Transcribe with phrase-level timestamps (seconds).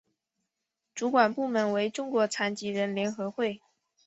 [0.95, 3.61] 主管部门为中国残疾人联合会。